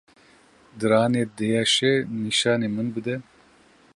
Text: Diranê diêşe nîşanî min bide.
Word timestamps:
Diranê 0.79 1.23
diêşe 1.37 1.93
nîşanî 2.23 2.69
min 2.75 2.87
bide. 2.93 3.15